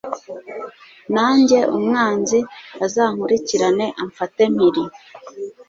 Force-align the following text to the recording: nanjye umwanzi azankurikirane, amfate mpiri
nanjye 1.13 1.59
umwanzi 1.77 2.39
azankurikirane, 2.85 3.85
amfate 4.03 4.41
mpiri 4.55 4.83